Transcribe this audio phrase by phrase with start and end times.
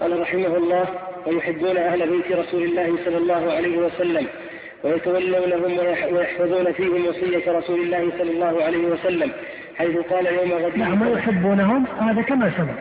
[0.00, 0.84] قال رحمه الله
[1.26, 4.26] ويحبون أهل بيت رسول الله صلى الله عليه وسلم
[4.84, 5.78] ويتولونهم
[6.12, 9.30] ويحفظون فيهم وصية رسول الله صلى الله عليه وسلم
[9.78, 11.84] حيث قال يوم غد نعم ويحبونهم.
[12.00, 12.78] هذا كما سبق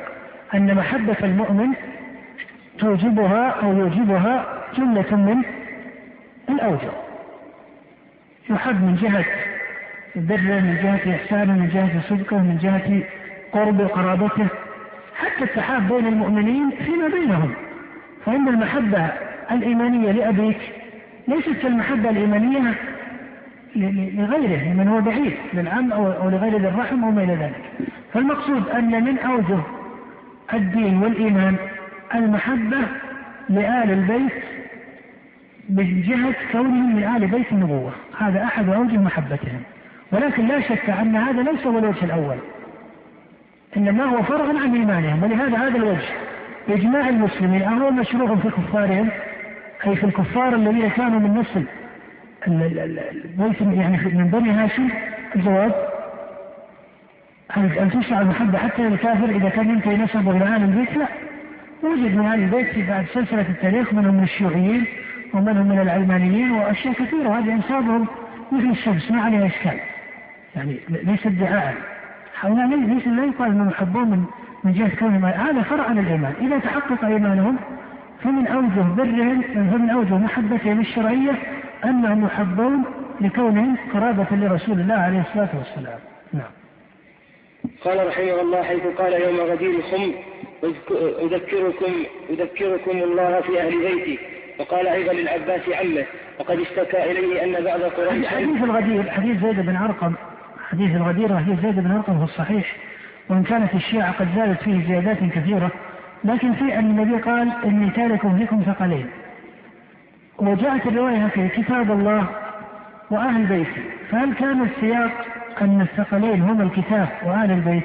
[0.55, 1.67] أن محبة المؤمن
[2.79, 5.43] توجبها أو يوجبها جملة من
[6.49, 6.91] الأوجه.
[8.49, 9.25] يحب من جهة
[10.15, 13.03] بره من جهة إحسانه من جهة صدقه من جهة
[13.51, 14.47] قرب قرابته.
[15.37, 17.53] حتى التحاب بين المؤمنين فيما بينهم.
[18.25, 19.09] فإن المحبة
[19.51, 20.57] الإيمانية لأبيك
[21.27, 22.73] ليست كالمحبة الإيمانية
[24.15, 27.89] لغيره من هو بعيد للعم أو لغير الرحم أو ما إلى ذلك.
[28.13, 29.59] فالمقصود أن من أوجه
[30.53, 31.55] الدين والإيمان
[32.15, 32.77] المحبة
[33.49, 34.43] لآل البيت
[35.69, 37.91] من جهة كونهم من آل بيت النبوة.
[38.19, 39.61] هذا أحد أوجه محبتهم.
[40.11, 42.37] ولكن لا شك أن هذا ليس هو الوجه الأول.
[43.77, 46.09] إنما هو فرع عن إيمانهم ولهذا هذا الوجه.
[46.67, 49.09] بإجماع المسلمين أهو مشروع في كفارهم
[49.87, 51.65] أي في الكفار الذين كانوا من نسل
[53.73, 54.89] يعني من بني هاشم.
[55.35, 55.75] الجواب
[57.57, 61.07] أن تشرع المحبة حتى للكافر إذا كان ينتهي نسبه إلى آل البيت لا.
[61.83, 64.85] وجد من آل البيت في بعد سلسلة التاريخ منهم من الشيوعيين
[65.33, 67.29] ومنهم من العلمانيين وأشياء كثيرة.
[67.29, 68.07] وهذه أنسابهم
[68.51, 69.79] مثل الشمس ما عليها إشكال.
[70.55, 71.75] يعني ليس ادعاء
[72.41, 74.23] هؤلاء ليس لا يقال أنهم يحبون من
[74.63, 77.57] من جهة كونهم هذا فرع عن الايمان، إذا تحقق إيمانهم
[78.23, 81.35] فمن أوجه برهم فمن أوجه محبتهم الشرعية
[81.85, 82.83] أنهم يحبون
[83.21, 85.99] لكونهم قرابة لرسول الله عليه الصلاة والسلام.
[86.33, 86.51] نعم.
[87.85, 90.11] قال رحمه الله حيث قال يوم غدير الخم
[91.21, 91.93] أذكركم
[92.29, 94.19] أذكركم الله في أهل بيتي
[94.59, 96.05] وقال أيضا للعباس عمه
[96.39, 100.13] وقد اشتكى إليه أن بعض قريش حديث الغدير حديث زيد بن أرقم
[100.71, 102.75] حديث الغدير حديث زيد بن أرقم في الصحيح
[103.29, 105.71] وإن كانت الشيعة قد زادت فيه زيادات كثيرة
[106.23, 109.05] لكن في أن النبي قال إني تارك فيكم ثقلين
[110.37, 112.27] وجاءت الرواية هكذا كتاب الله
[113.11, 115.11] وأهل بيتي فهل كان السياق
[115.61, 117.83] أن الثقلين هما الكتاب وآل البيت؟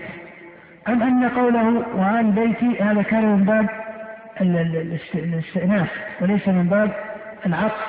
[0.89, 3.69] أم أن قوله وآل بيتي هذا كان من باب
[4.41, 5.89] الاستئناف
[6.21, 6.91] وليس من باب
[7.47, 7.87] العطف؟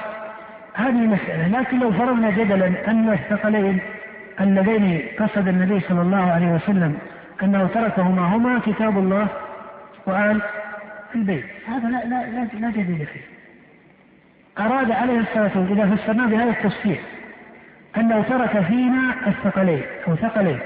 [0.74, 1.48] هذه مسألة.
[1.60, 3.80] لكن لو فرضنا جدلا أن الثقلين
[4.42, 6.98] اللذين قصد النبي صلى الله عليه وسلم
[7.44, 9.28] أنه تركهما هما كتاب الله
[10.06, 10.42] وآل
[11.16, 11.46] البيت.
[11.68, 13.22] هذا لا لا لا, لا جديد فيه.
[14.60, 17.00] أراد عليه الصلاة والسلام إذا فسرناه بهذا التفسير
[17.98, 20.60] أنه ترك فينا الثقلين أو ثقلين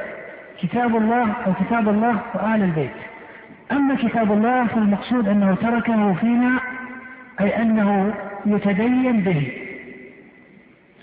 [0.62, 2.92] كتاب الله أو كتاب الله وآل البيت.
[3.72, 6.60] أما كتاب الله فالمقصود أنه تركه فينا
[7.42, 8.14] أي أنه
[8.46, 9.52] يتدين به.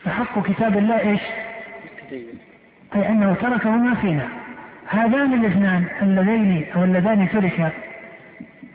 [0.04, 1.20] فحق كتاب الله إيش؟
[2.94, 4.28] أي أنه تركهما فينا.
[4.88, 7.72] هذان الاثنان اللذين أو اللذان ترك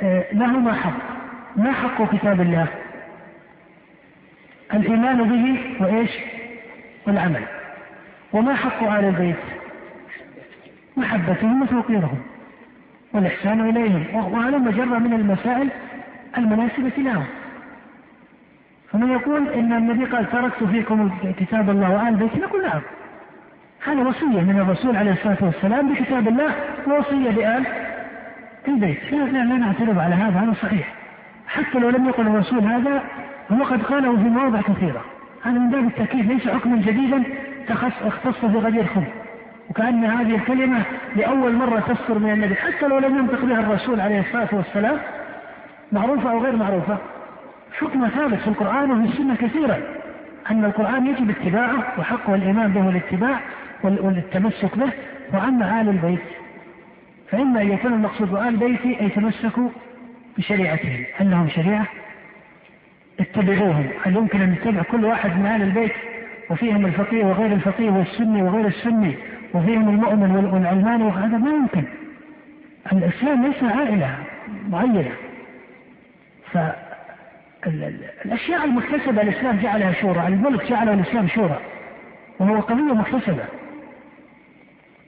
[0.01, 0.99] آه، لهما حق.
[1.55, 2.67] ما حق كتاب الله؟
[4.73, 6.11] الإيمان به وإيش؟
[7.07, 7.43] والعمل.
[8.33, 9.35] وما حق آل البيت؟
[10.97, 12.19] محبتهم وتوقيرهم
[13.13, 14.15] والإحسان إليهم.
[14.15, 15.69] وهذا مجرة من المسائل
[16.37, 17.25] المناسبة لهم.
[18.91, 22.81] فمن يقول إن النبي قال تركت فيكم كتاب الله وآل البيت نقول نعم
[23.85, 26.53] هذا وصية من الرسول عليه الصلاة والسلام بكتاب الله
[26.87, 27.65] ووصية بآل
[28.67, 29.11] البيت.
[29.11, 30.93] لا, لا, لا نعترض على هذا هذا صحيح.
[31.47, 33.03] حتى لو لم يقل الرسول هذا
[33.51, 35.01] هو قد قاله في مواضع كثيرة.
[35.43, 37.23] هذا من باب التأكيد ليس حكما جديدا
[38.07, 39.03] اختص في غدير خم
[39.69, 40.81] وكأن هذه الكلمة
[41.15, 42.55] لأول مرة تصدر من النبي.
[42.55, 44.97] حتى لو لم ينطق بها الرسول عليه الصلاة والسلام
[45.91, 46.97] معروفة أو غير معروفة
[47.79, 49.77] حكم ثابت في القرآن وفي السنة كثيرا
[50.51, 53.39] أن القرآن يجب اتباعه وحقه الإيمان به الاتباع.
[53.83, 54.89] والتمسك به.
[55.33, 56.19] وأما آل البيت
[57.31, 59.69] فإما أن يكون المقصود آل بيتي أي تمسكوا
[60.37, 61.87] بشريعتهم لهم شريعة؟
[63.19, 63.89] اتبعوهم.
[64.03, 65.91] هل يمكن أن نتبع كل واحد من آل البيت؟
[66.49, 69.15] وفيهم الفقيه وغير الفقيه والسني وغير السني
[69.53, 71.83] وفيهم المؤمن والعلماني وهذا ما يمكن.
[72.91, 74.15] الإسلام ليس عائلة
[74.69, 75.11] معينة.
[77.63, 81.59] فالأشياء المكتسبة الإسلام جعلها شورى الملك جعله الإسلام شورى
[82.39, 83.43] وهو قضية مكتسبة.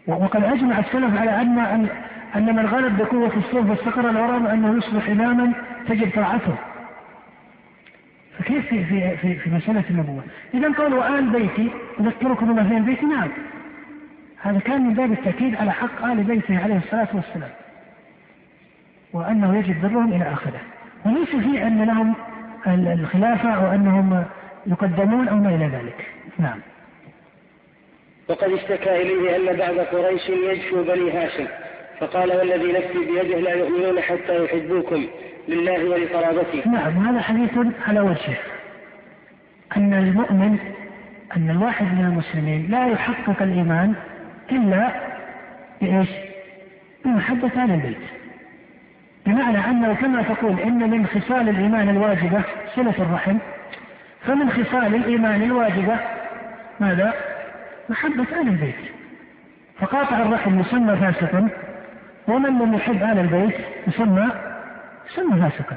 [0.07, 1.89] وقد أجمع السلف على أن
[2.35, 5.53] أن من غلب بقوة السيف واستقر الوراء أنه يصبح إماما
[5.87, 6.55] تجب طاعته.
[8.39, 13.05] فكيف في في في, في مسألة النبوة؟ إذا قالوا آل بيتي أذكركم بما في بيتي
[13.05, 13.29] نعم.
[14.41, 17.51] هذا كان من باب التأكيد على حق آل بيته عليه الصلاة والسلام.
[19.13, 20.61] وأنه يجب برهم إلى آخره.
[21.05, 22.13] وليس في أن لهم
[22.67, 24.23] الخلافة أو أنهم
[24.67, 26.07] يقدمون أو ما إلى ذلك.
[26.39, 26.59] نعم.
[28.31, 31.47] وقد اشتكى إليه أن بعض قريش يجفو بني هاشم
[31.99, 35.07] فقال والذي نفسي بيده لا يؤمنون حتى يحبوكم
[35.47, 37.51] لله ولقرابته نعم هذا حديث
[37.87, 38.37] على وجهه
[39.77, 40.57] أن المؤمن
[41.37, 43.93] أن الواحد من المسلمين لا يحقق الإيمان
[44.51, 44.91] إلا
[45.81, 46.09] بإيش؟
[47.05, 47.97] بمحبة آل البيت
[49.25, 52.41] بمعنى أنه كما تقول إن من خصال الإيمان الواجبة
[52.75, 53.37] صلة الرحم
[54.25, 55.99] فمن خصال الإيمان الواجبة
[56.79, 57.30] ماذا؟
[57.91, 58.75] محبة آل البيت.
[59.79, 61.49] فقاطع الرحم يسمى فاسقا
[62.27, 63.55] ومن لم يحب آل البيت
[63.87, 64.31] يسمى
[65.11, 65.75] يسمى فاسقا.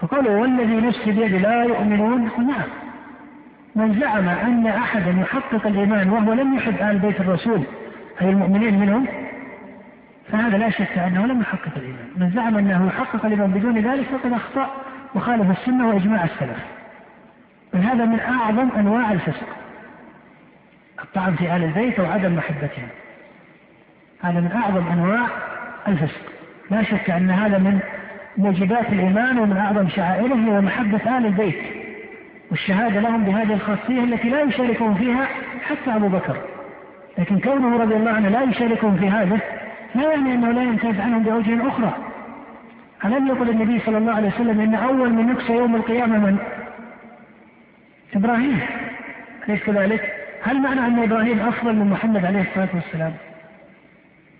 [0.00, 2.68] فقالوا والذي نفسي بيده لا يؤمنون نعم
[3.76, 7.62] من زعم أن أحدا يحقق الإيمان وهو لم يحب آل بيت الرسول
[8.22, 9.06] أي المؤمنين منهم
[10.32, 12.08] فهذا لا شك أنه لم يحقق الإيمان.
[12.16, 14.70] من زعم أنه يحقق الإيمان بدون ذلك فقد أخطأ
[15.14, 16.58] وخالف السنة وإجماع السلف.
[17.74, 19.46] بل هذا من أعظم أنواع الفسق.
[21.04, 22.88] الطعن في آل البيت وعدم محبتهم.
[24.22, 25.26] هذا من أعظم أنواع
[25.88, 26.20] الفسق.
[26.70, 27.80] لا شك أن هذا من
[28.36, 31.58] موجبات الإيمان ومن أعظم شعائره هو محبة آل البيت.
[32.50, 35.28] والشهادة لهم بهذه الخاصية التي لا يشاركهم فيها
[35.68, 36.36] حتى أبو بكر.
[37.18, 39.38] لكن كونه رضي الله عنه لا يشاركهم في هذا
[39.94, 41.92] لا يعني أنه لا يمتاز عنهم بوجه أخرى.
[43.04, 46.38] ألم يقل النبي صلى الله عليه وسلم إن أول من يكسى يوم القيامة من؟
[48.14, 48.60] إبراهيم.
[49.48, 53.12] أليس كذلك؟ هل معنى أن إبراهيم أفضل من محمد عليه الصلاة والسلام؟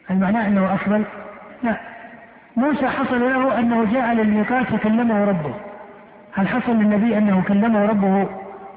[0.07, 1.05] هل معناه أنه أفضل؟
[1.63, 1.77] لا.
[2.57, 5.55] موسى حصل له أنه جاء للميقات فكلمه ربه.
[6.35, 8.29] هل حصل للنبي أنه كلمه ربه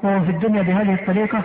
[0.03, 1.41] وهو في الدنيا بهذه الطريقة؟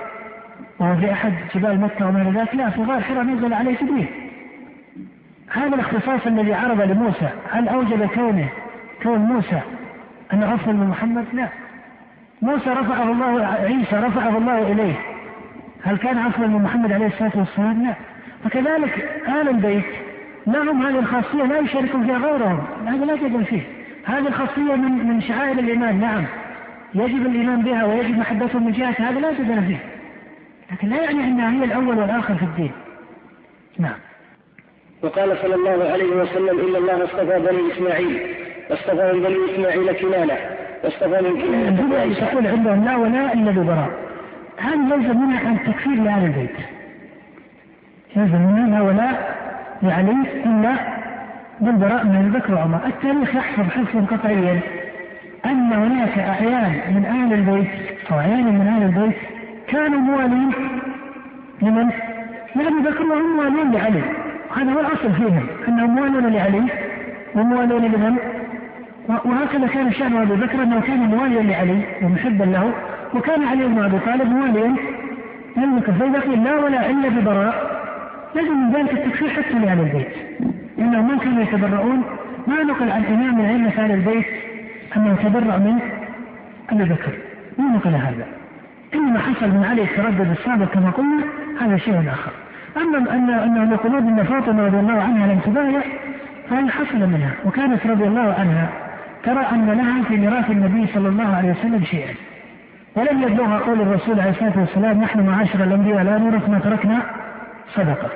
[0.78, 4.08] وهو في أحد جبال مكة وما ذلك؟ لا في غار حراء نزل عليه جبريل.
[5.50, 8.48] هذا الاختصاص الذي عرض لموسى هل أوجب كونه
[9.02, 9.60] كون موسى
[10.32, 11.48] أنه أفضل من محمد؟ لا.
[12.42, 15.11] موسى رفعه الله عيسى رفعه الله إليه.
[15.82, 17.94] هل كان أفضل من محمد عليه الصلاة والسلام؟ لا.
[18.46, 19.84] وكذلك آل البيت
[20.46, 22.64] لهم هذه الخاصية؟ لا يشاركون فيها غيرهم.
[22.86, 23.62] هذا لا جدل فيه.
[24.04, 26.24] هذه الخاصية من من شعائر الإيمان نعم.
[26.94, 29.78] يجب الإيمان بها ويجب محبتهم من جهة هذا لا جدل فيه.
[30.72, 32.72] لكن لا يعني أنها هي الأول والآخر في الدين.
[33.78, 33.96] نعم.
[35.02, 38.20] وقال صلى الله عليه وسلم إن الله اصطفى بني إسماعيل
[38.70, 40.38] واصطفى من بني إسماعيل كنانة
[40.84, 44.11] واصطفى من كنانة تقول عندهم لا ولا إلا ببراء
[44.62, 46.56] هذا ليس منها أن تكفير لأهل البيت
[48.16, 49.10] ليس منها لا ولا
[49.82, 50.16] لعلي
[50.46, 50.74] إلا
[51.60, 54.60] بالبراء من أبي بكر وعمر، التاريخ يحفظ حفظا قطعيا
[55.46, 57.68] أن هناك أعيان من أهل البيت
[58.10, 59.16] أو أعيان من أهل البيت
[59.66, 60.50] كانوا موالين
[61.62, 61.90] لمن؟
[62.56, 64.02] لأبي بكر وهم موالين لعلي،
[64.56, 66.62] هذا هو الأصل فيهم أنهم موالون لعلي
[67.34, 68.16] وموالون لمن؟
[69.08, 72.72] وهكذا كان شأن أبي بكر أنه كان مواليا لعلي ومحبا له
[73.14, 74.74] وكان علي بن أبي طالب مواليا
[75.56, 77.82] لأبي بكر فإذا قيل لا ولا إلا ببراء.
[78.34, 80.12] لازم من ذلك التكفير حتى لأهل البيت.
[80.78, 82.02] لأنهم ما كانوا يتبرؤون.
[82.46, 84.26] ما نقل عن إمام من أئمة أهل البيت
[84.96, 85.78] أنه تبرأ من
[86.70, 87.12] أبي بكر
[87.58, 88.26] ما نقل هذا؟
[88.94, 91.22] إنما حصل من علي التردد السابق كما قلنا
[91.60, 92.32] هذا شيء آخر.
[92.76, 95.80] أما أن أنهم يقولون أن فاطمة رضي الله عنها لم تبايع
[96.50, 97.30] فهذا حصل منها.
[97.44, 98.68] وكانت رضي الله عنها
[99.24, 102.14] ترى أن لها في ميراث النبي صلى الله عليه وسلم شيئا.
[102.96, 107.02] ولم يبلغها قول الرسول عليه الصلاة والسلام نحن معاشر الأنبياء لا نورث ما تركنا.
[107.74, 108.08] صدقة.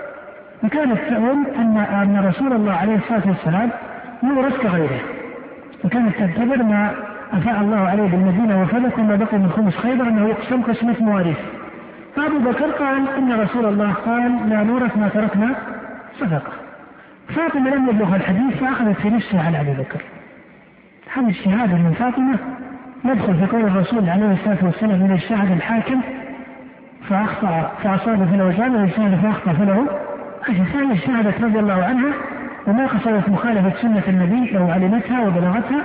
[0.65, 3.71] وكانت تؤمن أن أن رسول الله عليه الصلاة والسلام
[4.23, 5.01] يورث كغيره.
[5.85, 6.95] وكانت تعتبر ما
[7.33, 11.39] أفاء الله عليه بالمدينة وفلك وما بقي من خمس خيبر أنه يقسم قسمة مواريث.
[12.17, 15.55] فأبو بكر قال إن رسول الله قال لا نورث ما تركنا.
[16.21, 16.53] صدقة.
[17.29, 20.03] فاطمة لم يبلغها الحديث فأخذت في نفسها على أبي بكر.
[21.15, 22.39] هذه الشهادة من فاطمة
[23.07, 26.01] ندخل في قول الرسول عليه الصلاة والسلام من الشهادة الحاكم
[27.09, 29.87] فأخطأ فأصاب في الأوزان واجتهد فأخطأ فله
[30.49, 32.13] أجل اجتهدت رضي الله عنها
[32.67, 35.83] وما قصدت مخالفة سنة النبي لو علمتها وبلغتها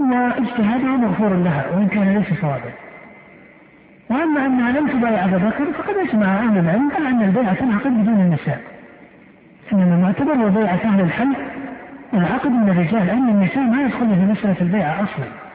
[0.00, 2.72] واجتهادها مغفور لها وإن كان ليس صوابا.
[4.10, 8.20] وأما أنها لم تبايع أبا بكر فقد أجمع أهل العلم على أن البيعة تنعقد بدون
[8.20, 8.60] النساء.
[9.72, 11.36] إنما المعتبر هو بيعة أهل الحل
[12.12, 15.47] والعقد من الرجال لأن النساء ما يدخلن في مسألة البيعة أصلا.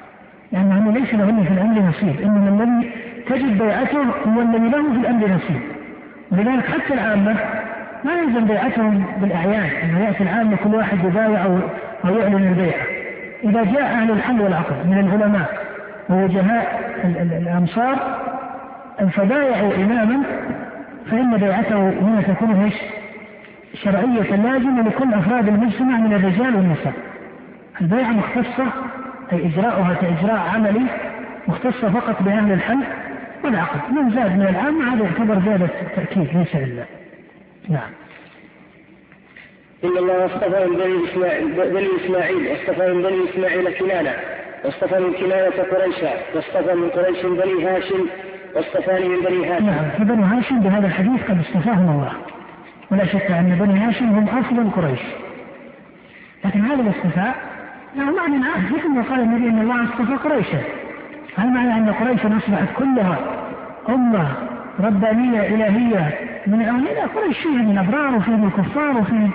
[0.54, 2.92] لأنهن ليس لهن في الأمر نصيب إنما الذي
[3.28, 5.62] تجد بيعته هو الذي له في الأمر نصيب
[6.32, 7.36] ولذلك حتى العامة
[8.04, 11.58] ما يلزم بيعتهم بالأعيان أنه يأتي العامة كل واحد يبايع أو,
[12.06, 12.86] أو يعلن البيعة
[13.44, 15.50] إذا جاء أهل الحل والعقد من العلماء
[16.10, 16.94] ووجهاء
[17.42, 17.98] الأمصار
[19.12, 20.24] فبايعوا إماما
[21.12, 22.74] فإن بيعته هنا تكون إيش؟
[23.74, 26.94] شرعية لازمة لكل أفراد المجتمع من الرجال والنساء.
[27.82, 28.66] البيعة مختصة
[29.32, 30.86] أي إجراؤها كإجراء عملي
[31.48, 32.84] مختصة فقط بأهل الحل
[33.44, 33.94] والعقد.
[33.94, 36.84] من زاد من العام هذا يعتبر زيادة تأكيد ليس إلا
[37.70, 37.90] نعم.
[39.84, 44.14] إن الله اصطفى من بني إسماعيل, بني إسماعيل واصطفى من بني إسماعيل كنانة
[44.66, 48.06] واصطفى من كنانة قريشا واصطفى من قريش بني هاشم
[48.56, 49.66] واصطفاني من بني هاشم.
[49.66, 52.14] نعم فبنو هاشم بهذا الحديث قد اصطفاهم الله.
[52.92, 55.00] ولا شك أن بني هاشم هم أفضل قريش.
[56.46, 57.53] لكن هذا الاصطفاء
[57.96, 60.62] له معنى آخر مثل ما قال النبي أن الله أصطفى قريشا.
[61.38, 63.18] هل معنى أن قريش أصبحت كلها
[63.90, 64.28] أمة
[64.80, 69.30] ربانية إلهية من الأولين لا قريش فيها من أبرار وفيها من كفار وفي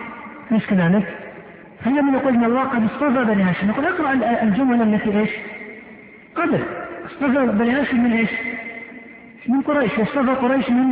[0.50, 1.06] ليس كذلك؟
[1.84, 4.12] فلما نقول إن الله قد اصطفى بني هاشم؟ نقول اقرأ
[4.42, 5.30] الجمل التي إيش؟
[6.34, 6.60] قبل.
[7.06, 8.30] اصطفى بني هاشم من إيش؟
[9.48, 9.98] من قريش.
[9.98, 10.90] واصطفى قريش من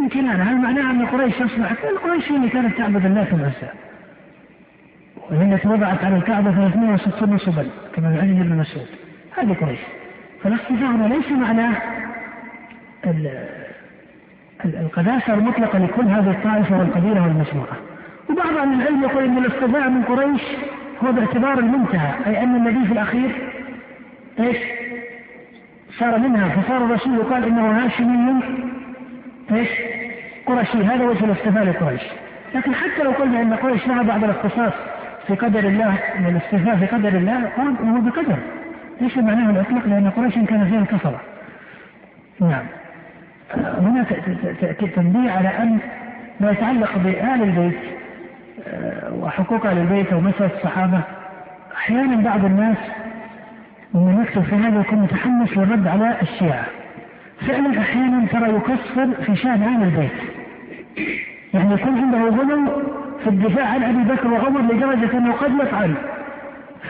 [0.00, 0.42] من كنانة.
[0.42, 3.83] هل معناها أن قريش أصبحت قريش اللي كانت تعبد الله العزى
[5.30, 8.86] وهي وضعت على الكعبة 360 نصبا كما عن ابن مسعود.
[9.38, 9.80] هذه قريش.
[10.42, 11.74] فالاصطفاء هنا ليس معناه
[14.64, 17.76] القداسة المطلقة لكل هذه الطائفة والقبيلة والمجموعة.
[18.30, 20.42] وبعض أهل العلم يقول أن الاصطفاء من قريش
[21.04, 23.50] هو باعتبار المنتهى أي أن النبي في الأخير
[24.40, 24.56] إيش؟
[25.98, 28.42] صار منها فصار الرسول يقال إنه هاشمي
[29.52, 29.68] إيش؟
[30.46, 30.84] قرشي.
[30.84, 32.02] هذا وجه الاصطفاء لقريش.
[32.54, 34.72] لكن حتى لو قلنا إن قريش لها بعض الاختصاص
[35.26, 38.38] في قدر الله من الاصطفاء في قدر الله هو بقدر.
[39.00, 41.20] ليس معناه الإطلاق؟ لأن قريش كان فيها الكفره
[42.40, 42.64] نعم.
[43.56, 44.06] هنا
[44.96, 45.78] تنبيه على أن
[46.40, 47.80] ما يتعلق بآل البيت
[48.66, 51.00] آه، وحقوق آل البيت ومسألة الصحابة
[51.76, 52.76] أحيانا بعض الناس
[53.94, 56.64] ومن يكتب في هذا يكون متحمس للرد على الشيعة.
[57.48, 60.10] فعلا أحيانا ترى يكسر في شأن آل البيت.
[61.54, 62.82] يعني يكون عنده غلو
[63.24, 65.94] في الدفاع عن أبي بكر وعمر لدرجة أنه قد يطعن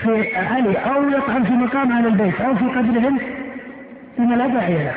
[0.03, 3.19] في علي أو يطعن في مقام أهل البيت أو في قدرهم
[4.19, 4.95] داعي له.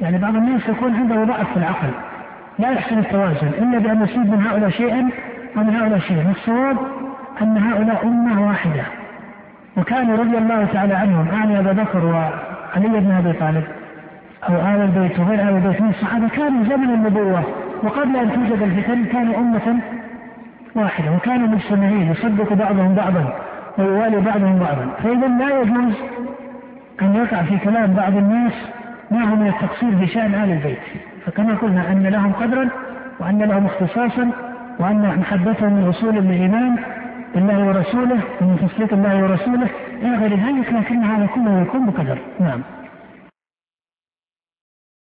[0.00, 1.88] يعني بعض الناس يكون عنده ضعف في العقل
[2.58, 5.08] لا يحسن التوازن إلا بأن يصيب من هؤلاء شيئا
[5.56, 6.24] ومن هؤلاء شيئا.
[6.28, 6.76] والصواب
[7.42, 8.82] أن هؤلاء أمة واحدة.
[9.76, 13.64] وكانوا رضي الله تعالى عنهم أعني أبا بكر وعلي بن أبي طالب
[14.48, 17.42] أو آل البيت وغير آل البيت من الصحابة كانوا زمن النبوة.
[17.82, 19.80] وقبل أن توجد الفتن كانوا أمة
[20.76, 23.32] واحدة وكانوا مجتمعين يصدق بعضهم بعضا
[23.78, 25.94] ويوالي بعضهم بعضا فإذا لا يجوز
[27.02, 28.52] أن يقع في كلام بعض الناس
[29.10, 30.78] ما هو من التقصير في شأن آل البيت.
[31.26, 32.68] فكما قلنا أن لهم قدرا
[33.20, 34.30] وأن لهم اختصاصا
[34.78, 36.76] وأن محبتهم من أصول الإيمان
[37.34, 39.68] بالله ورسوله ومن تصديق الله ورسوله
[40.02, 42.18] إلى غير ذلك لكن هذا كله يكون بقدر.
[42.40, 42.60] نعم.